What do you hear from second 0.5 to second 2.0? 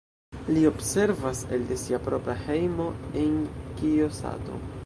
Li observas elde